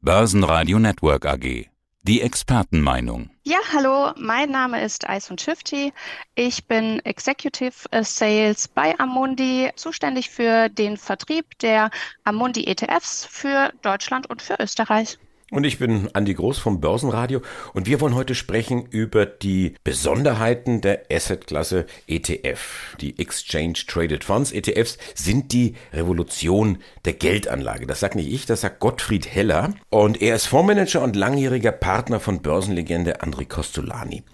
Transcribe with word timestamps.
Börsenradio 0.00 0.78
Network 0.78 1.26
AG. 1.26 1.66
Die 2.02 2.20
Expertenmeinung. 2.20 3.30
Ja, 3.42 3.58
hallo, 3.74 4.12
mein 4.16 4.48
Name 4.48 4.80
ist 4.80 5.08
Aison 5.08 5.36
Shifty. 5.36 5.92
Ich 6.36 6.68
bin 6.68 7.00
Executive 7.04 7.74
Sales 8.02 8.68
bei 8.68 8.96
Amundi, 9.00 9.70
zuständig 9.74 10.30
für 10.30 10.68
den 10.68 10.96
Vertrieb 10.96 11.58
der 11.58 11.90
Amundi 12.22 12.68
ETFs 12.68 13.24
für 13.24 13.72
Deutschland 13.82 14.30
und 14.30 14.40
für 14.40 14.56
Österreich. 14.60 15.18
Und 15.50 15.64
ich 15.64 15.78
bin 15.78 16.10
Andi 16.12 16.34
Groß 16.34 16.58
vom 16.58 16.78
Börsenradio 16.78 17.40
und 17.72 17.86
wir 17.86 18.02
wollen 18.02 18.14
heute 18.14 18.34
sprechen 18.34 18.84
über 18.90 19.24
die 19.24 19.76
Besonderheiten 19.82 20.82
der 20.82 21.04
Assetklasse 21.10 21.86
ETF. 22.06 22.94
Die 23.00 23.18
Exchange 23.18 23.72
Traded 23.86 24.24
Funds 24.24 24.52
ETFs 24.52 24.98
sind 25.14 25.54
die 25.54 25.74
Revolution 25.94 26.78
der 27.06 27.14
Geldanlage. 27.14 27.86
Das 27.86 28.00
sagt 28.00 28.14
nicht 28.14 28.30
ich, 28.30 28.44
das 28.44 28.60
sagt 28.60 28.78
Gottfried 28.78 29.34
Heller 29.34 29.72
und 29.88 30.20
er 30.20 30.36
ist 30.36 30.44
Fondsmanager 30.46 31.00
und 31.00 31.16
langjähriger 31.16 31.72
Partner 31.72 32.20
von 32.20 32.42
Börsenlegende 32.42 33.22
André 33.22 33.48
Costolani. 33.48 34.24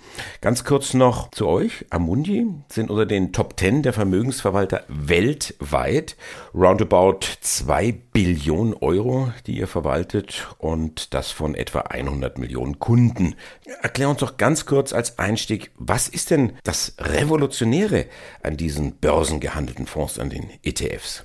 Ganz 0.40 0.64
kurz 0.64 0.94
noch 0.94 1.30
zu 1.30 1.46
euch. 1.46 1.86
Amundi 1.90 2.46
sind 2.68 2.90
unter 2.90 3.06
den 3.06 3.32
Top 3.32 3.54
10 3.56 3.84
der 3.84 3.92
Vermögensverwalter 3.92 4.82
weltweit. 4.88 6.16
Roundabout 6.52 7.20
2 7.40 7.94
Billionen 8.12 8.74
Euro, 8.74 9.32
die 9.46 9.58
ihr 9.58 9.68
verwaltet 9.68 10.48
und 10.58 11.03
das 11.10 11.30
von 11.30 11.54
etwa 11.54 11.80
100 11.80 12.38
Millionen 12.38 12.78
Kunden. 12.78 13.34
Erklär 13.82 14.08
uns 14.08 14.20
doch 14.20 14.36
ganz 14.36 14.66
kurz 14.66 14.92
als 14.92 15.18
Einstieg, 15.18 15.70
was 15.76 16.08
ist 16.08 16.30
denn 16.30 16.54
das 16.64 16.94
Revolutionäre 16.98 18.06
an 18.42 18.56
diesen 18.56 18.96
börsengehandelten 18.96 19.86
Fonds, 19.86 20.18
an 20.18 20.30
den 20.30 20.48
ETFs? 20.62 21.24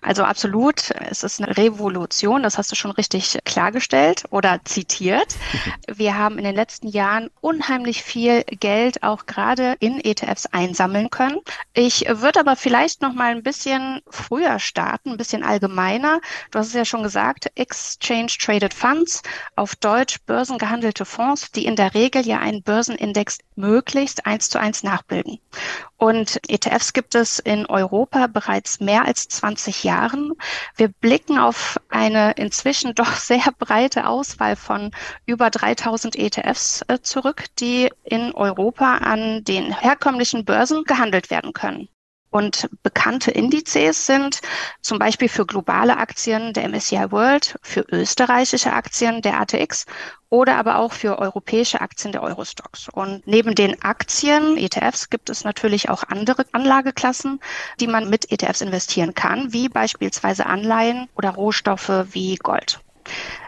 Also 0.00 0.24
absolut, 0.24 0.90
es 1.10 1.22
ist 1.22 1.42
eine 1.42 1.56
Revolution, 1.56 2.42
das 2.42 2.58
hast 2.58 2.70
du 2.70 2.76
schon 2.76 2.92
richtig 2.92 3.38
klargestellt 3.44 4.24
oder 4.30 4.60
zitiert. 4.64 5.34
Wir 5.88 6.16
haben 6.16 6.38
in 6.38 6.44
den 6.44 6.54
letzten 6.54 6.88
Jahren 6.88 7.30
unheimlich 7.40 8.02
viel 8.02 8.44
Geld 8.44 9.02
auch 9.02 9.26
gerade 9.26 9.76
in 9.80 10.00
ETFs 10.04 10.46
einsammeln 10.46 11.10
können. 11.10 11.40
Ich 11.74 12.06
würde 12.08 12.40
aber 12.40 12.56
vielleicht 12.56 13.02
noch 13.02 13.12
mal 13.12 13.32
ein 13.32 13.42
bisschen 13.42 14.00
früher 14.08 14.58
starten, 14.58 15.10
ein 15.10 15.16
bisschen 15.16 15.42
allgemeiner. 15.42 16.20
Du 16.50 16.58
hast 16.58 16.68
es 16.68 16.74
ja 16.74 16.84
schon 16.84 17.02
gesagt, 17.02 17.50
Exchange 17.56 18.32
Traded 18.38 18.74
Funds, 18.74 19.22
auf 19.56 19.74
Deutsch 19.76 20.18
börsengehandelte 20.26 21.04
Fonds, 21.04 21.50
die 21.50 21.66
in 21.66 21.76
der 21.76 21.94
Regel 21.94 22.26
ja 22.26 22.38
einen 22.38 22.62
Börsenindex 22.62 23.38
möglichst 23.56 24.26
eins 24.26 24.48
zu 24.48 24.58
eins 24.58 24.82
nachbilden. 24.82 25.40
Und 25.96 26.40
ETFs 26.48 26.92
gibt 26.92 27.16
es 27.16 27.40
in 27.40 27.66
Europa 27.66 28.28
bereits 28.28 28.78
mehr 28.78 29.04
als 29.04 29.26
20 29.28 29.47
Jahren. 29.82 30.32
Wir 30.76 30.88
blicken 30.88 31.38
auf 31.38 31.80
eine 31.88 32.32
inzwischen 32.32 32.94
doch 32.94 33.12
sehr 33.14 33.52
breite 33.58 34.06
Auswahl 34.06 34.56
von 34.56 34.90
über 35.26 35.50
3000 35.50 36.16
ETFs 36.16 36.82
äh, 36.88 37.00
zurück, 37.00 37.44
die 37.58 37.90
in 38.04 38.32
Europa 38.34 38.98
an 38.98 39.44
den 39.44 39.72
herkömmlichen 39.72 40.44
Börsen 40.44 40.84
gehandelt 40.84 41.30
werden 41.30 41.52
können. 41.52 41.88
Und 42.30 42.68
bekannte 42.82 43.30
Indizes 43.30 44.04
sind 44.04 44.40
zum 44.82 44.98
Beispiel 44.98 45.28
für 45.28 45.46
globale 45.46 45.96
Aktien 45.96 46.52
der 46.52 46.68
MSCI 46.68 47.10
World, 47.10 47.58
für 47.62 47.86
österreichische 47.90 48.72
Aktien 48.72 49.22
der 49.22 49.40
ATX 49.40 49.86
oder 50.28 50.56
aber 50.56 50.78
auch 50.78 50.92
für 50.92 51.18
europäische 51.18 51.80
Aktien 51.80 52.12
der 52.12 52.22
Eurostox. 52.22 52.88
Und 52.90 53.26
neben 53.26 53.54
den 53.54 53.82
Aktien, 53.82 54.58
ETFs, 54.58 55.08
gibt 55.08 55.30
es 55.30 55.44
natürlich 55.44 55.88
auch 55.88 56.04
andere 56.04 56.44
Anlageklassen, 56.52 57.40
die 57.80 57.86
man 57.86 58.10
mit 58.10 58.30
ETFs 58.30 58.60
investieren 58.60 59.14
kann, 59.14 59.52
wie 59.54 59.70
beispielsweise 59.70 60.44
Anleihen 60.44 61.08
oder 61.14 61.30
Rohstoffe 61.30 62.06
wie 62.10 62.36
Gold. 62.36 62.80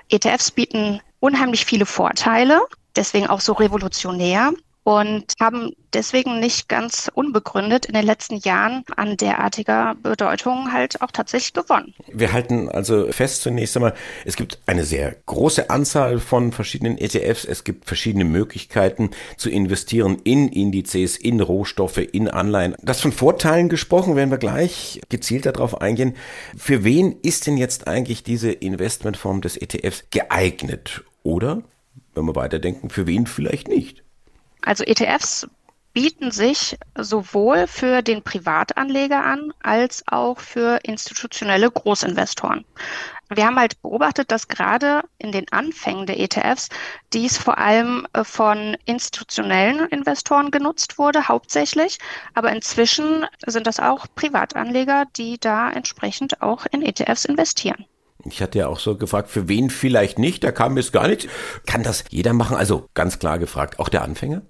ETFs 0.08 0.50
bieten 0.50 1.02
unheimlich 1.20 1.66
viele 1.66 1.84
Vorteile, 1.84 2.62
deswegen 2.96 3.26
auch 3.26 3.40
so 3.40 3.52
revolutionär 3.52 4.52
und 4.82 5.34
haben 5.40 5.72
deswegen 5.92 6.40
nicht 6.40 6.68
ganz 6.68 7.10
unbegründet 7.12 7.86
in 7.86 7.94
den 7.94 8.04
letzten 8.04 8.36
Jahren 8.36 8.84
an 8.96 9.16
derartiger 9.16 9.94
Bedeutung 10.02 10.72
halt 10.72 11.02
auch 11.02 11.10
tatsächlich 11.10 11.52
gewonnen. 11.52 11.94
Wir 12.12 12.32
halten 12.32 12.68
also 12.68 13.10
fest 13.12 13.42
zunächst 13.42 13.76
einmal, 13.76 13.94
es 14.24 14.36
gibt 14.36 14.58
eine 14.66 14.84
sehr 14.84 15.16
große 15.26 15.68
Anzahl 15.68 16.18
von 16.18 16.52
verschiedenen 16.52 16.96
ETFs, 16.96 17.44
es 17.44 17.64
gibt 17.64 17.86
verschiedene 17.86 18.24
Möglichkeiten 18.24 19.10
zu 19.36 19.50
investieren 19.50 20.20
in 20.24 20.48
Indizes, 20.48 21.16
in 21.16 21.40
Rohstoffe, 21.40 21.98
in 21.98 22.28
Anleihen. 22.28 22.74
Das 22.82 23.00
von 23.00 23.12
Vorteilen 23.12 23.68
gesprochen, 23.68 24.16
werden 24.16 24.30
wir 24.30 24.38
gleich 24.38 25.00
gezielt 25.08 25.46
darauf 25.46 25.80
eingehen. 25.80 26.16
Für 26.56 26.84
wen 26.84 27.16
ist 27.22 27.46
denn 27.46 27.56
jetzt 27.56 27.86
eigentlich 27.86 28.22
diese 28.22 28.50
Investmentform 28.50 29.42
des 29.42 29.56
ETFs 29.56 30.04
geeignet? 30.10 31.04
Oder, 31.22 31.62
wenn 32.14 32.24
wir 32.24 32.34
weiterdenken, 32.34 32.88
für 32.88 33.06
wen 33.06 33.26
vielleicht 33.26 33.68
nicht? 33.68 34.02
Also 34.62 34.84
ETFs 34.84 35.46
bieten 35.92 36.30
sich 36.30 36.78
sowohl 36.96 37.66
für 37.66 38.02
den 38.02 38.22
Privatanleger 38.22 39.24
an 39.24 39.52
als 39.62 40.04
auch 40.06 40.38
für 40.38 40.78
institutionelle 40.84 41.70
Großinvestoren. 41.70 42.64
Wir 43.32 43.46
haben 43.46 43.58
halt 43.58 43.80
beobachtet, 43.80 44.32
dass 44.32 44.48
gerade 44.48 45.02
in 45.18 45.30
den 45.30 45.46
Anfängen 45.52 46.06
der 46.06 46.18
ETFs 46.18 46.68
dies 47.12 47.38
vor 47.38 47.58
allem 47.58 48.06
äh, 48.12 48.24
von 48.24 48.76
institutionellen 48.86 49.86
Investoren 49.88 50.50
genutzt 50.50 50.98
wurde, 50.98 51.28
hauptsächlich. 51.28 51.98
Aber 52.34 52.50
inzwischen 52.50 53.26
sind 53.46 53.68
das 53.68 53.78
auch 53.78 54.06
Privatanleger, 54.16 55.04
die 55.16 55.38
da 55.38 55.70
entsprechend 55.70 56.42
auch 56.42 56.66
in 56.72 56.82
ETFs 56.82 57.24
investieren. 57.24 57.84
Ich 58.24 58.42
hatte 58.42 58.58
ja 58.58 58.66
auch 58.66 58.80
so 58.80 58.96
gefragt, 58.96 59.30
für 59.30 59.48
wen 59.48 59.70
vielleicht 59.70 60.18
nicht, 60.18 60.42
da 60.42 60.50
kam 60.50 60.76
jetzt 60.76 60.92
gar 60.92 61.06
nichts. 61.06 61.26
Kann 61.66 61.84
das 61.84 62.04
jeder 62.10 62.32
machen? 62.32 62.56
Also 62.56 62.88
ganz 62.94 63.20
klar 63.20 63.38
gefragt, 63.38 63.78
auch 63.78 63.88
der 63.88 64.02
Anfänger? 64.02 64.42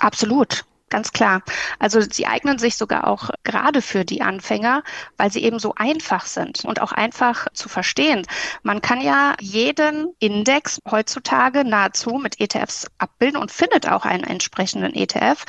Absolut. 0.00 0.67
Ganz 0.90 1.12
klar. 1.12 1.42
Also 1.78 2.00
sie 2.00 2.26
eignen 2.26 2.58
sich 2.58 2.76
sogar 2.76 3.06
auch 3.06 3.28
gerade 3.44 3.82
für 3.82 4.06
die 4.06 4.22
Anfänger, 4.22 4.82
weil 5.18 5.30
sie 5.30 5.42
eben 5.42 5.58
so 5.58 5.74
einfach 5.74 6.24
sind 6.24 6.64
und 6.64 6.80
auch 6.80 6.92
einfach 6.92 7.46
zu 7.52 7.68
verstehen. 7.68 8.26
Man 8.62 8.80
kann 8.80 9.02
ja 9.02 9.34
jeden 9.38 10.14
Index 10.18 10.80
heutzutage 10.90 11.64
nahezu 11.64 12.12
mit 12.14 12.40
ETFs 12.40 12.86
abbilden 12.96 13.38
und 13.38 13.52
findet 13.52 13.86
auch 13.86 14.06
einen 14.06 14.24
entsprechenden 14.24 14.94
ETF. 14.94 15.44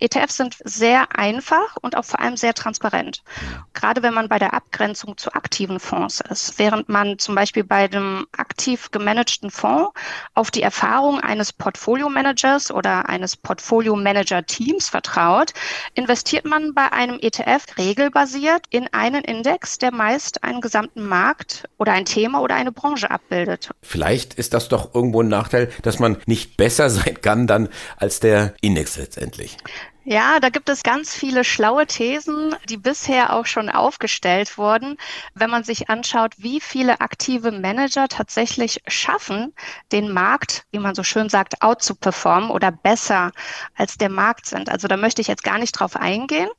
ETFs 0.00 0.36
sind 0.36 0.56
sehr 0.64 1.16
einfach 1.16 1.76
und 1.80 1.96
auch 1.96 2.04
vor 2.04 2.18
allem 2.20 2.36
sehr 2.36 2.54
transparent. 2.54 3.22
Gerade 3.74 4.02
wenn 4.02 4.14
man 4.14 4.28
bei 4.28 4.40
der 4.40 4.54
Abgrenzung 4.54 5.16
zu 5.16 5.32
aktiven 5.34 5.78
Fonds 5.78 6.20
ist, 6.28 6.58
während 6.58 6.88
man 6.88 7.18
zum 7.18 7.36
Beispiel 7.36 7.62
bei 7.62 7.86
dem 7.86 8.26
aktiv 8.36 8.90
gemanagten 8.90 9.50
Fonds 9.50 9.92
auf 10.34 10.50
die 10.50 10.62
Erfahrung 10.62 11.20
eines 11.20 11.52
Portfolio-Managers 11.52 12.72
oder 12.72 13.08
eines 13.08 13.36
Portfolio-Manager-Teams 13.36 14.79
Teams 14.80 14.88
vertraut, 14.88 15.52
investiert 15.94 16.46
man 16.46 16.74
bei 16.74 16.90
einem 16.92 17.18
ETF 17.20 17.76
regelbasiert 17.76 18.62
in 18.70 18.88
einen 18.92 19.22
Index, 19.22 19.78
der 19.78 19.92
meist 19.92 20.42
einen 20.42 20.62
gesamten 20.62 21.06
Markt 21.06 21.68
oder 21.78 21.92
ein 21.92 22.06
Thema 22.06 22.40
oder 22.40 22.54
eine 22.54 22.72
Branche 22.72 23.10
abbildet. 23.10 23.70
Vielleicht 23.82 24.34
ist 24.34 24.54
das 24.54 24.68
doch 24.68 24.94
irgendwo 24.94 25.22
ein 25.22 25.28
Nachteil, 25.28 25.70
dass 25.82 25.98
man 25.98 26.16
nicht 26.26 26.56
besser 26.56 26.88
sein 26.90 27.20
kann 27.20 27.46
dann 27.46 27.68
als 27.98 28.20
der 28.20 28.54
Index 28.62 28.96
letztendlich. 28.96 29.58
Ja, 30.12 30.40
da 30.40 30.48
gibt 30.48 30.68
es 30.68 30.82
ganz 30.82 31.14
viele 31.14 31.44
schlaue 31.44 31.86
Thesen, 31.86 32.56
die 32.68 32.76
bisher 32.76 33.32
auch 33.32 33.46
schon 33.46 33.68
aufgestellt 33.68 34.58
wurden. 34.58 34.96
Wenn 35.34 35.50
man 35.50 35.62
sich 35.62 35.88
anschaut, 35.88 36.34
wie 36.36 36.60
viele 36.60 37.00
aktive 37.00 37.52
Manager 37.52 38.08
tatsächlich 38.08 38.82
schaffen, 38.88 39.54
den 39.92 40.10
Markt, 40.12 40.66
wie 40.72 40.80
man 40.80 40.96
so 40.96 41.04
schön 41.04 41.28
sagt, 41.28 41.62
out 41.62 41.80
zu 41.84 41.94
performen 41.94 42.50
oder 42.50 42.72
besser 42.72 43.30
als 43.76 43.98
der 43.98 44.08
Markt 44.08 44.46
sind. 44.46 44.68
Also 44.68 44.88
da 44.88 44.96
möchte 44.96 45.20
ich 45.22 45.28
jetzt 45.28 45.44
gar 45.44 45.58
nicht 45.58 45.72
drauf 45.78 45.94
eingehen. 45.94 46.50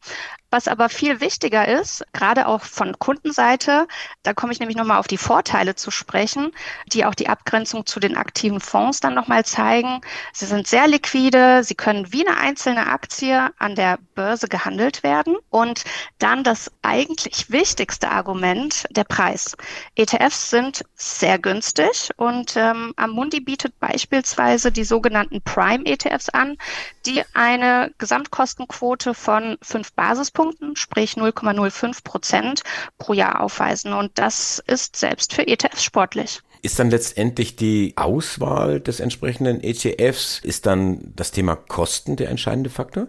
Was 0.53 0.67
aber 0.67 0.89
viel 0.89 1.21
wichtiger 1.21 1.65
ist, 1.65 2.03
gerade 2.11 2.45
auch 2.45 2.63
von 2.63 2.99
Kundenseite, 2.99 3.87
da 4.23 4.33
komme 4.33 4.51
ich 4.51 4.59
nämlich 4.59 4.75
nochmal 4.75 4.99
auf 4.99 5.07
die 5.07 5.17
Vorteile 5.17 5.75
zu 5.75 5.91
sprechen, 5.91 6.51
die 6.87 7.05
auch 7.05 7.15
die 7.15 7.29
Abgrenzung 7.29 7.85
zu 7.85 8.01
den 8.01 8.17
aktiven 8.17 8.59
Fonds 8.59 8.99
dann 8.99 9.13
nochmal 9.13 9.45
zeigen. 9.45 10.01
Sie 10.33 10.45
sind 10.45 10.67
sehr 10.67 10.89
liquide, 10.89 11.63
sie 11.63 11.75
können 11.75 12.11
wie 12.11 12.27
eine 12.27 12.35
einzelne 12.35 12.87
Aktie 12.87 13.49
an 13.59 13.75
der 13.75 13.97
Börse 14.13 14.49
gehandelt 14.49 15.03
werden. 15.03 15.37
Und 15.51 15.85
dann 16.19 16.43
das 16.43 16.69
eigentlich 16.81 17.49
wichtigste 17.49 18.11
Argument, 18.11 18.85
der 18.89 19.05
Preis. 19.05 19.55
ETFs 19.95 20.49
sind 20.49 20.83
sehr 20.95 21.39
günstig 21.39 22.09
und 22.17 22.57
ähm, 22.57 22.93
Amundi 22.97 23.39
bietet 23.39 23.79
beispielsweise 23.79 24.69
die 24.69 24.83
sogenannten 24.83 25.41
Prime-ETFs 25.41 26.27
an, 26.27 26.57
die 27.05 27.23
eine 27.33 27.93
Gesamtkostenquote 27.97 29.13
von 29.13 29.57
fünf 29.61 29.93
Basispunkten 29.93 30.40
Basispunkten, 30.41 30.75
sprich 30.75 31.13
0,05 31.13 32.03
Prozent 32.03 32.61
pro 32.97 33.13
Jahr 33.13 33.41
aufweisen. 33.41 33.93
Und 33.93 34.11
das 34.15 34.61
ist 34.67 34.95
selbst 34.95 35.33
für 35.33 35.47
ETFs 35.47 35.83
sportlich. 35.83 36.41
Ist 36.61 36.79
dann 36.79 36.91
letztendlich 36.91 37.55
die 37.55 37.93
Auswahl 37.95 38.79
des 38.79 38.99
entsprechenden 38.99 39.63
ETFs, 39.63 40.39
ist 40.43 40.65
dann 40.65 41.13
das 41.15 41.31
Thema 41.31 41.55
Kosten 41.55 42.15
der 42.15 42.29
entscheidende 42.29 42.69
Faktor? 42.69 43.07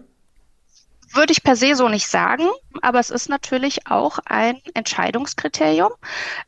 Würde 1.15 1.31
ich 1.31 1.43
per 1.43 1.55
se 1.55 1.75
so 1.75 1.89
nicht 1.89 2.07
sagen, 2.07 2.47
aber 2.81 2.99
es 2.99 3.11
ist 3.11 3.29
natürlich 3.29 3.85
auch 3.85 4.17
ein 4.25 4.59
Entscheidungskriterium. 4.73 5.91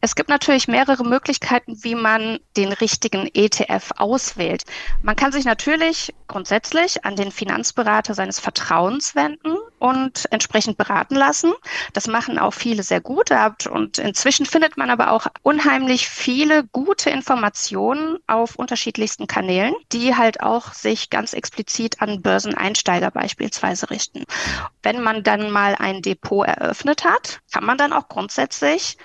Es 0.02 0.16
gibt 0.16 0.28
natürlich 0.28 0.68
mehrere 0.68 1.04
Möglichkeiten, 1.04 1.84
wie 1.84 1.94
man 1.94 2.40
den 2.58 2.74
richtigen 2.74 3.30
ETF 3.32 3.92
auswählt. 3.98 4.64
Man 5.04 5.16
kann 5.16 5.32
sich 5.32 5.46
natürlich 5.46 6.16
grundsätzlich 6.28 7.06
an 7.06 7.16
den 7.16 7.32
Finanzberater 7.32 8.16
seines 8.16 8.40
Vertrauens 8.40 9.14
wenden 9.14 9.56
und 9.86 10.26
entsprechend 10.32 10.78
beraten 10.78 11.14
lassen. 11.14 11.54
Das 11.94 12.08
machen 12.08 12.40
auch 12.40 12.56
viele 12.56 12.82
sehr 12.82 13.02
gut 13.02 13.30
und 13.70 14.00
inzwischen 14.00 14.48
findet 14.48 14.78
man 14.78 14.90
aber 14.90 15.12
auch 15.12 15.28
unheimlich 15.44 16.10
viele 16.10 16.64
gute 16.64 17.12
Informationen 17.12 18.18
auf 18.26 18.56
unterschiedlichsten 18.56 19.28
Kanälen, 19.28 19.76
die 19.92 20.16
halt 20.16 20.42
auch 20.42 20.74
sich 20.74 21.12
ganz 21.12 21.34
explizit 21.34 22.02
an 22.02 22.24
Börseneinsteiger 22.24 23.12
beispielsweise 23.12 23.92
richten. 23.92 24.24
Wenn 24.82 25.04
man 25.04 25.22
dann 25.22 25.52
mal 25.52 25.76
ein 25.76 26.02
Depot 26.02 26.48
eröffnet 26.48 27.06
hat, 27.06 27.42
kann 27.54 27.64
man 27.64 27.78
dann 27.78 27.94
auch 27.94 28.08
grundsätzlich 28.08 28.98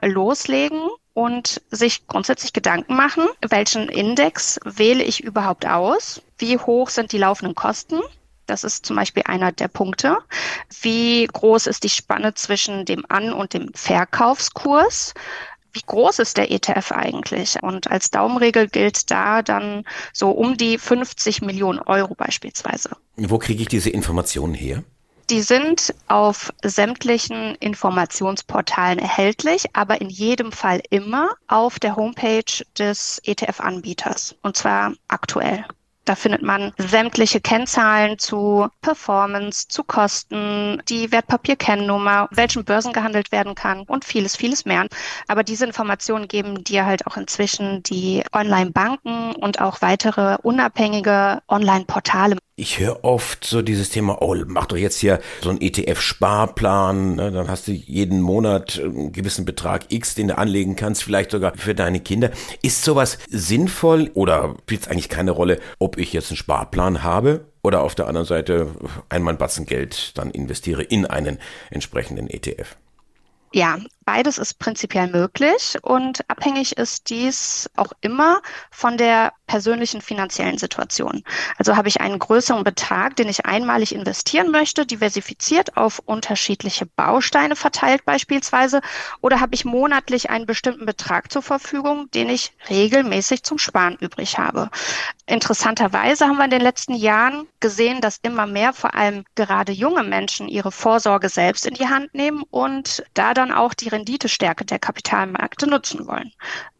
loslegen 0.00 0.82
und 1.14 1.62
sich 1.72 2.06
grundsätzlich 2.06 2.52
Gedanken 2.52 2.94
machen, 2.94 3.26
welchen 3.40 3.88
Index 3.88 4.60
wähle 4.64 5.02
ich 5.02 5.24
überhaupt 5.24 5.66
aus? 5.66 6.22
Wie 6.38 6.58
hoch 6.58 6.90
sind 6.90 7.10
die 7.10 7.18
laufenden 7.18 7.56
Kosten? 7.56 8.00
Das 8.48 8.64
ist 8.64 8.86
zum 8.86 8.96
Beispiel 8.96 9.22
einer 9.26 9.52
der 9.52 9.68
Punkte. 9.68 10.18
Wie 10.80 11.26
groß 11.26 11.66
ist 11.66 11.84
die 11.84 11.90
Spanne 11.90 12.34
zwischen 12.34 12.84
dem 12.86 13.04
An- 13.08 13.32
und 13.32 13.52
dem 13.52 13.70
Verkaufskurs? 13.74 15.14
Wie 15.72 15.82
groß 15.84 16.18
ist 16.20 16.38
der 16.38 16.50
ETF 16.50 16.92
eigentlich? 16.92 17.62
Und 17.62 17.90
als 17.90 18.10
Daumenregel 18.10 18.68
gilt 18.68 19.10
da 19.10 19.42
dann 19.42 19.84
so 20.14 20.30
um 20.30 20.56
die 20.56 20.78
50 20.78 21.42
Millionen 21.42 21.78
Euro 21.80 22.14
beispielsweise. 22.14 22.96
Wo 23.16 23.38
kriege 23.38 23.62
ich 23.62 23.68
diese 23.68 23.90
Informationen 23.90 24.54
her? 24.54 24.82
Die 25.28 25.42
sind 25.42 25.94
auf 26.06 26.50
sämtlichen 26.64 27.54
Informationsportalen 27.56 28.98
erhältlich, 28.98 29.66
aber 29.74 30.00
in 30.00 30.08
jedem 30.08 30.52
Fall 30.52 30.80
immer 30.88 31.28
auf 31.48 31.78
der 31.78 31.96
Homepage 31.96 32.64
des 32.78 33.20
ETF-Anbieters 33.24 34.36
und 34.40 34.56
zwar 34.56 34.94
aktuell. 35.06 35.66
Da 36.08 36.14
findet 36.14 36.40
man 36.40 36.72
sämtliche 36.78 37.38
Kennzahlen 37.38 38.18
zu 38.18 38.68
Performance, 38.80 39.68
zu 39.68 39.84
Kosten, 39.84 40.82
die 40.88 41.12
Wertpapierkennnummer, 41.12 42.28
welchen 42.30 42.64
Börsen 42.64 42.94
gehandelt 42.94 43.30
werden 43.30 43.54
kann 43.54 43.80
und 43.82 44.06
vieles, 44.06 44.34
vieles 44.34 44.64
mehr. 44.64 44.86
Aber 45.26 45.44
diese 45.44 45.66
Informationen 45.66 46.26
geben 46.26 46.64
dir 46.64 46.86
halt 46.86 47.06
auch 47.06 47.18
inzwischen 47.18 47.82
die 47.82 48.24
Online-Banken 48.32 49.34
und 49.34 49.60
auch 49.60 49.82
weitere 49.82 50.38
unabhängige 50.42 51.42
Online-Portale 51.46 52.38
ich 52.58 52.80
höre 52.80 53.04
oft 53.04 53.44
so 53.44 53.62
dieses 53.62 53.90
Thema, 53.90 54.20
oh, 54.20 54.34
mach 54.46 54.66
doch 54.66 54.76
jetzt 54.76 54.98
hier 54.98 55.20
so 55.42 55.50
einen 55.50 55.60
ETF-Sparplan, 55.60 57.14
ne, 57.14 57.30
dann 57.30 57.48
hast 57.48 57.68
du 57.68 57.72
jeden 57.72 58.20
Monat 58.20 58.80
einen 58.82 59.12
gewissen 59.12 59.44
Betrag 59.44 59.86
X, 59.90 60.16
den 60.16 60.28
du 60.28 60.38
anlegen 60.38 60.74
kannst, 60.74 61.04
vielleicht 61.04 61.30
sogar 61.30 61.56
für 61.56 61.74
deine 61.74 62.00
Kinder. 62.00 62.30
Ist 62.62 62.82
sowas 62.82 63.18
sinnvoll 63.28 64.10
oder 64.14 64.56
spielt 64.62 64.82
es 64.82 64.88
eigentlich 64.88 65.08
keine 65.08 65.30
Rolle, 65.30 65.60
ob 65.78 65.98
ich 65.98 66.12
jetzt 66.12 66.30
einen 66.30 66.36
Sparplan 66.36 67.02
habe 67.04 67.46
oder 67.62 67.82
auf 67.82 67.94
der 67.94 68.08
anderen 68.08 68.26
Seite 68.26 68.68
einmal 69.08 69.34
ein 69.34 69.38
Batzen 69.38 69.64
Geld 69.64 70.18
dann 70.18 70.30
investiere 70.30 70.82
in 70.82 71.06
einen 71.06 71.38
entsprechenden 71.70 72.28
ETF? 72.28 72.76
Ja, 73.52 73.78
Beides 74.08 74.38
ist 74.38 74.58
prinzipiell 74.58 75.08
möglich 75.08 75.76
und 75.82 76.24
abhängig 76.30 76.78
ist 76.78 77.10
dies 77.10 77.68
auch 77.76 77.92
immer 78.00 78.40
von 78.70 78.96
der 78.96 79.34
persönlichen 79.46 80.00
finanziellen 80.00 80.56
Situation. 80.56 81.24
Also 81.58 81.76
habe 81.76 81.88
ich 81.88 82.00
einen 82.00 82.18
größeren 82.18 82.64
Betrag, 82.64 83.16
den 83.16 83.28
ich 83.28 83.44
einmalig 83.44 83.94
investieren 83.94 84.50
möchte, 84.50 84.86
diversifiziert 84.86 85.76
auf 85.76 85.98
unterschiedliche 85.98 86.86
Bausteine 86.86 87.54
verteilt 87.54 88.06
beispielsweise, 88.06 88.80
oder 89.20 89.40
habe 89.40 89.54
ich 89.54 89.66
monatlich 89.66 90.30
einen 90.30 90.46
bestimmten 90.46 90.86
Betrag 90.86 91.30
zur 91.30 91.42
Verfügung, 91.42 92.10
den 92.12 92.30
ich 92.30 92.52
regelmäßig 92.70 93.42
zum 93.42 93.58
Sparen 93.58 93.98
übrig 94.00 94.38
habe. 94.38 94.70
Interessanterweise 95.26 96.26
haben 96.26 96.38
wir 96.38 96.44
in 96.44 96.50
den 96.50 96.62
letzten 96.62 96.94
Jahren 96.94 97.46
gesehen, 97.60 98.00
dass 98.00 98.20
immer 98.22 98.46
mehr, 98.46 98.72
vor 98.72 98.94
allem 98.94 99.24
gerade 99.34 99.72
junge 99.72 100.02
Menschen, 100.02 100.48
ihre 100.48 100.72
Vorsorge 100.72 101.28
selbst 101.28 101.66
in 101.66 101.74
die 101.74 101.88
Hand 101.88 102.14
nehmen 102.14 102.42
und 102.50 103.04
da 103.12 103.34
dann 103.34 103.52
auch 103.52 103.74
die 103.74 103.88
Renditestärke 103.98 104.64
der 104.64 104.78
Kapitalmärkte 104.78 105.68
nutzen 105.68 106.06
wollen. 106.06 106.32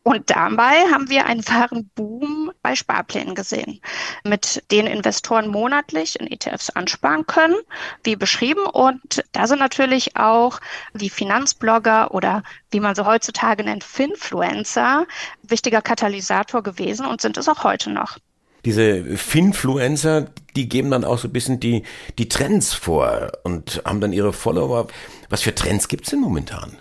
Und 0.04 0.30
dabei 0.30 0.86
haben 0.90 1.10
wir 1.10 1.26
einen 1.26 1.46
wahren 1.46 1.90
Boom 1.94 2.50
bei 2.62 2.74
Sparplänen 2.74 3.34
gesehen, 3.34 3.80
mit 4.24 4.62
denen 4.70 4.88
Investoren 4.88 5.48
monatlich 5.48 6.18
in 6.18 6.26
ETFs 6.30 6.70
ansparen 6.70 7.26
können, 7.26 7.56
wie 8.04 8.16
beschrieben. 8.16 8.64
Und 8.64 9.22
da 9.32 9.46
sind 9.46 9.58
natürlich 9.58 10.16
auch 10.16 10.60
die 10.94 11.10
Finanzblogger 11.10 12.14
oder 12.14 12.42
wie 12.70 12.80
man 12.80 12.94
so 12.94 13.04
heutzutage 13.04 13.64
nennt, 13.64 13.84
Finfluencer, 13.84 15.06
wichtiger 15.42 15.82
Katalysator 15.82 16.62
gewesen 16.62 17.04
und 17.04 17.20
sind 17.20 17.36
es 17.36 17.48
auch 17.48 17.64
heute 17.64 17.90
noch 17.90 18.16
diese 18.64 19.16
Finfluencer, 19.16 20.26
die 20.56 20.68
geben 20.68 20.90
dann 20.90 21.04
auch 21.04 21.18
so 21.18 21.28
ein 21.28 21.32
bisschen 21.32 21.60
die, 21.60 21.84
die 22.18 22.28
Trends 22.28 22.74
vor 22.74 23.32
und 23.44 23.80
haben 23.84 24.00
dann 24.00 24.12
ihre 24.12 24.32
Follower. 24.32 24.88
Was 25.30 25.42
für 25.42 25.54
Trends 25.54 25.88
gibt's 25.88 26.10
denn 26.10 26.20
momentan? 26.20 26.76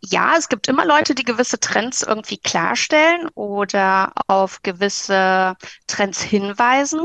Ja, 0.00 0.36
es 0.36 0.48
gibt 0.48 0.68
immer 0.68 0.84
Leute, 0.84 1.14
die 1.14 1.24
gewisse 1.24 1.58
Trends 1.58 2.02
irgendwie 2.02 2.38
klarstellen 2.38 3.28
oder 3.34 4.12
auf 4.28 4.62
gewisse 4.62 5.56
Trends 5.88 6.22
hinweisen. 6.22 7.04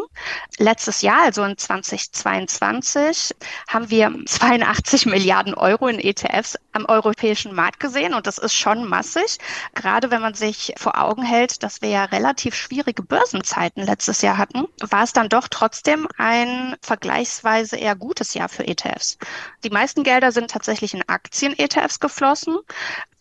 Letztes 0.60 1.01
Jahr, 1.01 1.24
also 1.24 1.44
in 1.44 1.57
2022, 1.57 3.31
haben 3.68 3.90
wir 3.90 4.13
82 4.25 5.06
Milliarden 5.07 5.56
Euro 5.56 5.88
in 5.88 6.00
ETFs 6.00 6.56
am 6.73 6.85
europäischen 6.85 7.53
Markt 7.53 7.79
gesehen 7.79 8.13
und 8.13 8.27
das 8.27 8.37
ist 8.37 8.53
schon 8.53 8.87
massig. 8.87 9.37
Gerade 9.75 10.11
wenn 10.11 10.21
man 10.21 10.33
sich 10.33 10.73
vor 10.77 10.99
Augen 10.99 11.23
hält, 11.23 11.63
dass 11.63 11.81
wir 11.81 11.89
ja 11.89 12.05
relativ 12.05 12.55
schwierige 12.55 13.03
Börsenzeiten 13.03 13.83
letztes 13.83 14.21
Jahr 14.21 14.37
hatten, 14.37 14.65
war 14.81 15.03
es 15.03 15.13
dann 15.13 15.29
doch 15.29 15.47
trotzdem 15.47 16.07
ein 16.17 16.75
vergleichsweise 16.81 17.77
eher 17.77 17.95
gutes 17.95 18.33
Jahr 18.33 18.49
für 18.49 18.67
ETFs. 18.67 19.17
Die 19.63 19.69
meisten 19.69 20.03
Gelder 20.03 20.31
sind 20.31 20.51
tatsächlich 20.51 20.93
in 20.93 21.07
Aktien-ETFs 21.07 21.99
geflossen. 21.99 22.57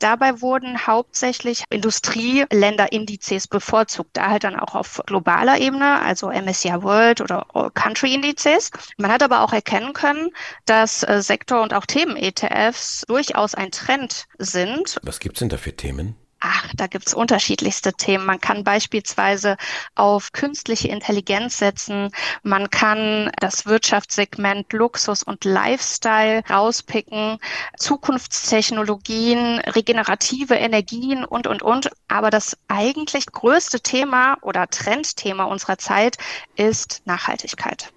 Dabei 0.02 0.40
wurden 0.40 0.84
hauptsächlich 0.84 1.62
Industrieländer-Indizes 1.70 3.46
bevorzugt, 3.46 4.10
da 4.14 4.30
halt 4.30 4.42
dann 4.42 4.58
auch 4.58 4.74
auf 4.74 5.00
globaler 5.06 5.60
Ebene, 5.60 6.00
also 6.00 6.28
MSCI 6.28 6.82
World 6.82 7.20
oder 7.20 7.46
Country-Indizes. 7.74 8.72
Man 8.96 9.12
hat 9.12 9.22
aber 9.22 9.42
auch 9.42 9.52
erkennen 9.52 9.92
können, 9.92 10.30
dass 10.66 11.04
äh, 11.04 11.22
Sektor- 11.22 11.62
und 11.62 11.72
auch 11.72 11.86
Themen-ETFs 11.86 13.04
durchaus 13.06 13.54
ein 13.54 13.70
Trend 13.70 14.26
sind. 14.38 14.98
Was 15.04 15.20
gibt's 15.20 15.38
denn 15.38 15.50
da 15.50 15.56
für 15.56 15.76
Themen? 15.76 16.16
Ach, 16.44 16.72
da 16.74 16.88
gibt's 16.88 17.14
unterschiedlichste 17.14 17.92
Themen. 17.92 18.26
Man 18.26 18.40
kann 18.40 18.64
beispielsweise 18.64 19.56
auf 19.94 20.32
künstliche 20.32 20.88
Intelligenz 20.88 21.58
setzen. 21.58 22.10
Man 22.42 22.68
kann 22.68 23.30
das 23.38 23.64
Wirtschaftssegment 23.66 24.72
Luxus 24.72 25.22
und 25.22 25.44
Lifestyle 25.44 26.42
rauspicken, 26.50 27.38
Zukunftstechnologien, 27.76 29.60
regenerative 29.60 30.56
Energien 30.56 31.24
und, 31.24 31.46
und, 31.46 31.62
und. 31.62 31.90
Aber 32.08 32.30
das 32.30 32.58
eigentlich 32.66 33.26
größte 33.26 33.78
Thema 33.78 34.36
oder 34.42 34.66
Trendthema 34.66 35.44
unserer 35.44 35.78
Zeit 35.78 36.16
ist 36.56 37.02
Nachhaltigkeit. 37.04 37.92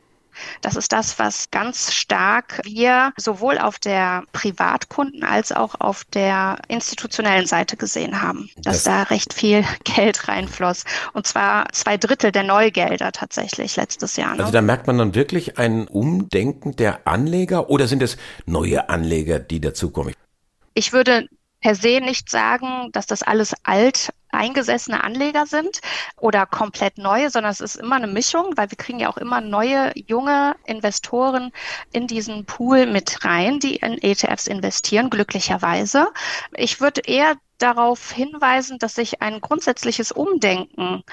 Das 0.61 0.75
ist 0.75 0.91
das, 0.91 1.19
was 1.19 1.49
ganz 1.51 1.93
stark 1.93 2.61
wir 2.63 3.13
sowohl 3.17 3.57
auf 3.57 3.79
der 3.79 4.23
Privatkunden 4.31 5.23
als 5.23 5.51
auch 5.51 5.75
auf 5.79 6.03
der 6.05 6.57
institutionellen 6.67 7.45
Seite 7.45 7.77
gesehen 7.77 8.21
haben, 8.21 8.49
dass 8.57 8.83
das 8.83 8.83
da 8.83 9.03
recht 9.03 9.33
viel 9.33 9.63
Geld 9.83 10.27
reinfloss. 10.27 10.83
Und 11.13 11.27
zwar 11.27 11.71
zwei 11.71 11.97
Drittel 11.97 12.31
der 12.31 12.43
Neugelder 12.43 13.11
tatsächlich 13.11 13.75
letztes 13.75 14.15
Jahr. 14.15 14.35
Ne? 14.35 14.41
Also 14.41 14.51
da 14.51 14.61
merkt 14.61 14.87
man 14.87 14.97
dann 14.97 15.15
wirklich 15.15 15.57
ein 15.57 15.87
Umdenken 15.87 16.75
der 16.75 17.07
Anleger 17.07 17.69
oder 17.69 17.87
sind 17.87 18.03
es 18.03 18.17
neue 18.45 18.89
Anleger, 18.89 19.39
die 19.39 19.61
dazukommen? 19.61 20.13
Ich 20.73 20.93
würde 20.93 21.27
per 21.61 21.75
se 21.75 21.99
nicht 21.99 22.29
sagen, 22.29 22.91
dass 22.91 23.07
das 23.07 23.23
alles 23.23 23.55
alt 23.63 24.11
eingesessene 24.35 25.03
Anleger 25.03 25.45
sind 25.45 25.81
oder 26.17 26.45
komplett 26.45 26.97
neue, 26.97 27.29
sondern 27.29 27.51
es 27.51 27.61
ist 27.61 27.75
immer 27.75 27.95
eine 27.95 28.07
Mischung, 28.07 28.53
weil 28.55 28.69
wir 28.71 28.77
kriegen 28.77 28.99
ja 28.99 29.09
auch 29.09 29.17
immer 29.17 29.41
neue, 29.41 29.91
junge 29.95 30.55
Investoren 30.65 31.51
in 31.91 32.07
diesen 32.07 32.45
Pool 32.45 32.85
mit 32.85 33.23
rein, 33.25 33.59
die 33.59 33.77
in 33.77 34.01
ETFs 34.01 34.47
investieren, 34.47 35.09
glücklicherweise. 35.09 36.07
Ich 36.55 36.81
würde 36.81 37.01
eher 37.01 37.35
darauf 37.57 38.11
hinweisen, 38.11 38.79
dass 38.79 38.95
sich 38.95 39.21
ein 39.21 39.39
grundsätzliches 39.41 40.11
Umdenken 40.11 41.03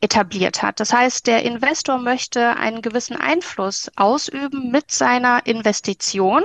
etabliert 0.00 0.62
hat. 0.62 0.80
Das 0.80 0.92
heißt, 0.92 1.26
der 1.26 1.44
Investor 1.44 1.98
möchte 1.98 2.56
einen 2.56 2.82
gewissen 2.82 3.16
Einfluss 3.16 3.90
ausüben 3.96 4.70
mit 4.70 4.90
seiner 4.90 5.46
Investition. 5.46 6.44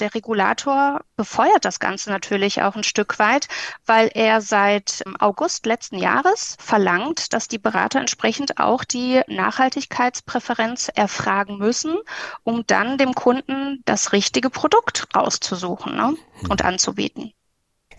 Der 0.00 0.14
Regulator 0.14 1.00
befeuert 1.16 1.64
das 1.64 1.80
Ganze 1.80 2.10
natürlich 2.10 2.62
auch 2.62 2.76
ein 2.76 2.84
Stück 2.84 3.18
weit, 3.18 3.48
weil 3.86 4.10
er 4.14 4.40
seit 4.40 5.02
August 5.18 5.66
letzten 5.70 5.96
Jahres 5.96 6.56
verlangt, 6.58 7.32
dass 7.32 7.48
die 7.48 7.58
Berater 7.58 8.00
entsprechend 8.00 8.58
auch 8.58 8.84
die 8.84 9.22
Nachhaltigkeitspräferenz 9.28 10.90
erfragen 10.94 11.58
müssen, 11.58 11.96
um 12.42 12.64
dann 12.66 12.98
dem 12.98 13.14
Kunden 13.14 13.80
das 13.84 14.12
richtige 14.12 14.50
Produkt 14.50 15.06
rauszusuchen 15.16 15.96
ne? 15.96 16.14
und 16.48 16.64
anzubieten. 16.64 17.32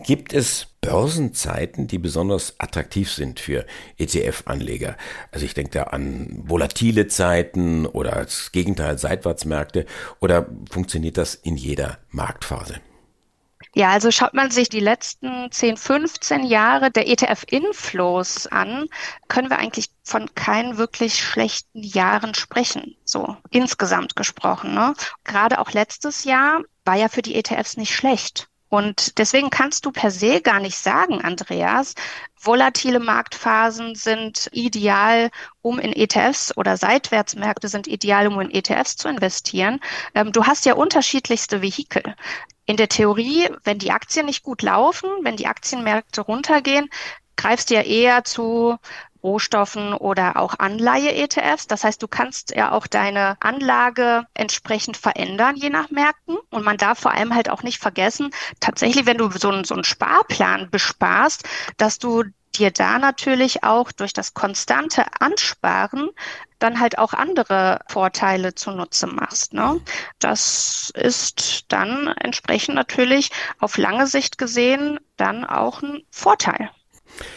Gibt 0.04 0.32
es 0.32 0.66
Börsenzeiten, 0.80 1.86
die 1.86 1.98
besonders 1.98 2.58
attraktiv 2.58 3.10
sind 3.12 3.38
für 3.38 3.64
ETF-Anleger? 3.98 4.96
Also 5.30 5.46
ich 5.46 5.54
denke 5.54 5.70
da 5.70 5.82
an 5.84 6.42
volatile 6.44 7.06
Zeiten 7.06 7.86
oder 7.86 8.10
das 8.10 8.52
Gegenteil 8.52 8.98
Seitwärtsmärkte 8.98 9.86
oder 10.20 10.46
funktioniert 10.70 11.18
das 11.18 11.34
in 11.36 11.56
jeder 11.56 11.98
Marktphase? 12.10 12.80
Ja, 13.74 13.88
also 13.90 14.10
schaut 14.10 14.34
man 14.34 14.50
sich 14.50 14.68
die 14.68 14.80
letzten 14.80 15.50
10, 15.50 15.78
15 15.78 16.44
Jahre 16.44 16.90
der 16.90 17.08
ETF-Inflows 17.08 18.46
an, 18.46 18.86
können 19.28 19.48
wir 19.48 19.58
eigentlich 19.58 19.88
von 20.02 20.34
keinen 20.34 20.76
wirklich 20.76 21.18
schlechten 21.24 21.82
Jahren 21.82 22.34
sprechen, 22.34 22.96
so 23.04 23.36
insgesamt 23.50 24.14
gesprochen. 24.14 24.74
Ne? 24.74 24.94
Gerade 25.24 25.58
auch 25.58 25.72
letztes 25.72 26.24
Jahr 26.24 26.60
war 26.84 26.96
ja 26.96 27.08
für 27.08 27.22
die 27.22 27.34
ETFs 27.34 27.78
nicht 27.78 27.94
schlecht. 27.94 28.48
Und 28.68 29.18
deswegen 29.18 29.50
kannst 29.50 29.84
du 29.84 29.92
per 29.92 30.10
se 30.10 30.40
gar 30.40 30.58
nicht 30.58 30.78
sagen, 30.78 31.20
Andreas, 31.20 31.94
volatile 32.40 33.00
Marktphasen 33.00 33.94
sind 33.94 34.48
ideal, 34.52 35.30
um 35.60 35.78
in 35.78 35.92
ETFs 35.92 36.56
oder 36.56 36.78
Seitwärtsmärkte 36.78 37.68
sind 37.68 37.86
ideal, 37.86 38.28
um 38.28 38.40
in 38.40 38.50
ETFs 38.50 38.96
zu 38.96 39.08
investieren. 39.08 39.78
Ähm, 40.14 40.32
du 40.32 40.46
hast 40.46 40.64
ja 40.64 40.72
unterschiedlichste 40.72 41.60
Vehikel. 41.60 42.16
In 42.66 42.76
der 42.76 42.88
Theorie, 42.88 43.48
wenn 43.64 43.78
die 43.78 43.90
Aktien 43.90 44.26
nicht 44.26 44.42
gut 44.42 44.62
laufen, 44.62 45.10
wenn 45.22 45.36
die 45.36 45.46
Aktienmärkte 45.46 46.20
runtergehen, 46.20 46.88
greifst 47.36 47.70
du 47.70 47.74
ja 47.74 47.82
eher 47.82 48.24
zu 48.24 48.78
Rohstoffen 49.22 49.94
oder 49.94 50.36
auch 50.36 50.58
Anleihe-ETFs. 50.58 51.66
Das 51.66 51.84
heißt, 51.84 52.02
du 52.02 52.08
kannst 52.08 52.54
ja 52.54 52.72
auch 52.72 52.86
deine 52.86 53.36
Anlage 53.40 54.26
entsprechend 54.34 54.96
verändern, 54.96 55.56
je 55.56 55.70
nach 55.70 55.90
Märkten. 55.90 56.36
Und 56.50 56.64
man 56.64 56.76
darf 56.76 56.98
vor 56.98 57.12
allem 57.12 57.34
halt 57.34 57.48
auch 57.48 57.62
nicht 57.62 57.78
vergessen, 57.78 58.30
tatsächlich, 58.60 59.06
wenn 59.06 59.18
du 59.18 59.30
so 59.30 59.50
einen, 59.50 59.64
so 59.64 59.74
einen 59.74 59.84
Sparplan 59.84 60.70
besparst, 60.70 61.48
dass 61.76 61.98
du 61.98 62.24
dir 62.52 62.70
da 62.70 62.98
natürlich 62.98 63.64
auch 63.64 63.92
durch 63.92 64.12
das 64.12 64.34
konstante 64.34 65.04
Ansparen 65.20 66.10
dann 66.58 66.80
halt 66.80 66.98
auch 66.98 67.12
andere 67.12 67.80
Vorteile 67.88 68.54
zunutze 68.54 69.06
machst. 69.06 69.52
Ne? 69.52 69.80
Das 70.18 70.92
ist 70.94 71.64
dann 71.68 72.08
entsprechend 72.20 72.74
natürlich 72.76 73.30
auf 73.58 73.76
lange 73.76 74.06
Sicht 74.06 74.38
gesehen 74.38 75.00
dann 75.16 75.44
auch 75.44 75.82
ein 75.82 76.02
Vorteil. 76.10 76.70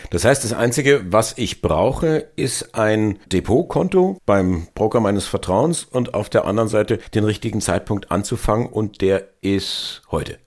Das 0.09 0.23
heißt, 0.23 0.43
das 0.43 0.53
Einzige, 0.53 1.11
was 1.11 1.37
ich 1.37 1.61
brauche, 1.61 2.29
ist 2.35 2.75
ein 2.75 3.19
Depotkonto 3.27 4.17
beim 4.25 4.67
Broker 4.73 4.99
meines 5.01 5.25
Vertrauens 5.25 5.83
und 5.83 6.13
auf 6.13 6.29
der 6.29 6.45
anderen 6.45 6.69
Seite 6.69 6.99
den 7.13 7.25
richtigen 7.25 7.61
Zeitpunkt 7.61 8.11
anzufangen 8.11 8.67
und 8.67 9.01
der 9.01 9.27
ist 9.41 10.03
heute. 10.11 10.39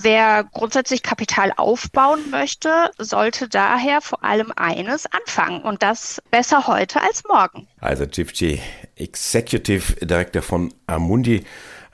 Wer 0.00 0.44
grundsätzlich 0.52 1.02
Kapital 1.02 1.52
aufbauen 1.56 2.30
möchte, 2.30 2.90
sollte 2.98 3.48
daher 3.48 4.00
vor 4.00 4.22
allem 4.22 4.52
eines 4.54 5.06
anfangen 5.06 5.62
und 5.62 5.82
das 5.82 6.22
besser 6.30 6.66
heute 6.66 7.02
als 7.02 7.22
morgen. 7.28 7.66
Also 7.80 8.04
Jifji, 8.04 8.60
Executive 8.96 10.04
Director 10.06 10.42
von 10.42 10.72
Amundi 10.86 11.44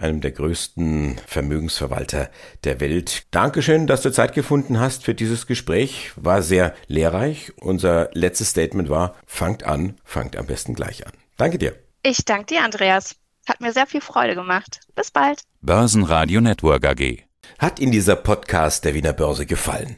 einem 0.01 0.21
der 0.21 0.33
größten 0.33 1.21
Vermögensverwalter 1.27 2.31
der 2.65 2.81
Welt. 2.81 3.25
Dankeschön, 3.31 3.87
dass 3.87 4.03
du 4.03 4.11
Zeit 4.11 4.35
gefunden 4.35 4.81
hast 4.81 5.05
für 5.05 5.15
dieses 5.15 5.47
Gespräch. 5.47 6.13
War 6.17 6.43
sehr 6.43 6.75
lehrreich. 6.87 7.53
Unser 7.61 8.09
letztes 8.15 8.51
Statement 8.51 8.89
war, 8.89 9.15
fangt 9.27 9.65
an, 9.65 9.99
fangt 10.05 10.37
am 10.37 10.47
besten 10.47 10.75
gleich 10.75 11.07
an. 11.07 11.13
Danke 11.37 11.59
dir. 11.59 11.75
Ich 12.03 12.25
danke 12.25 12.47
dir, 12.47 12.65
Andreas. 12.65 13.17
Hat 13.49 13.61
mir 13.61 13.73
sehr 13.73 13.87
viel 13.87 14.01
Freude 14.01 14.35
gemacht. 14.35 14.81
Bis 14.95 15.11
bald. 15.11 15.43
Börsenradio 15.61 16.41
Network 16.41 16.85
AG. 16.85 17.25
Hat 17.59 17.79
Ihnen 17.81 17.93
dieser 17.93 18.17
Podcast 18.17 18.85
der 18.85 18.95
Wiener 18.95 19.13
Börse 19.13 19.47
gefallen? 19.47 19.97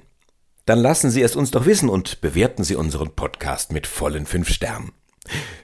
Dann 0.64 0.78
lassen 0.78 1.10
Sie 1.10 1.22
es 1.22 1.36
uns 1.36 1.50
doch 1.50 1.66
wissen 1.66 1.88
und 1.88 2.20
bewerten 2.20 2.64
Sie 2.64 2.76
unseren 2.76 3.14
Podcast 3.14 3.72
mit 3.72 3.86
vollen 3.86 4.26
fünf 4.26 4.48
Sternen. 4.48 4.92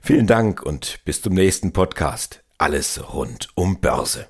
Vielen 0.02 0.26
Dank 0.26 0.62
und 0.62 1.00
bis 1.04 1.23
zum 1.23 1.35
nächsten 1.35 1.73
Podcast. 1.73 2.42
Alles 2.58 3.12
rund 3.12 3.49
um 3.54 3.80
Börse. 3.80 4.28